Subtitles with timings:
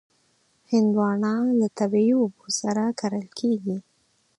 [0.71, 3.77] هندوانه له طبعي اوبو سره کرل کېږي.